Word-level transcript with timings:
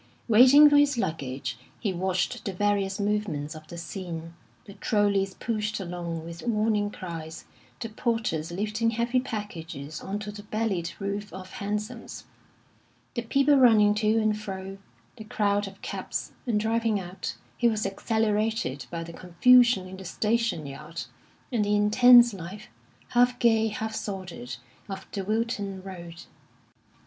Waiting 0.27 0.67
for 0.67 0.77
his 0.77 0.97
luggage, 0.97 1.59
he 1.79 1.93
watched 1.93 2.43
the 2.45 2.53
various 2.53 2.99
movements 2.99 3.53
of 3.53 3.67
the 3.67 3.77
scene 3.77 4.33
the 4.65 4.73
trollies 4.73 5.35
pushed 5.35 5.79
along 5.79 6.25
with 6.25 6.41
warning 6.41 6.89
cries, 6.89 7.45
the 7.79 7.87
porters 7.87 8.51
lifting 8.51 8.89
heavy 8.89 9.19
packages 9.19 10.01
on 10.01 10.17
to 10.17 10.31
the 10.31 10.41
bellied 10.41 10.89
roof 10.97 11.31
of 11.31 11.51
hansoms, 11.51 12.25
the 13.13 13.21
people 13.21 13.55
running 13.57 13.93
to 13.93 14.17
and 14.17 14.39
fro, 14.41 14.79
the 15.17 15.23
crowd 15.23 15.67
of 15.67 15.83
cabs; 15.83 16.31
and 16.47 16.59
driving 16.59 16.99
out, 16.99 17.35
he 17.55 17.67
was 17.67 17.85
exhilarated 17.85 18.87
by 18.89 19.03
the 19.03 19.13
confusion 19.13 19.87
in 19.87 19.97
the 19.97 20.03
station 20.05 20.65
yard, 20.65 21.03
and 21.51 21.63
the 21.63 21.75
intense 21.75 22.33
life, 22.33 22.69
half 23.09 23.37
gay, 23.37 23.67
half 23.67 23.93
sordid, 23.93 24.57
of 24.89 25.05
the 25.11 25.23
Wilton 25.23 25.83
Road. 25.83 26.23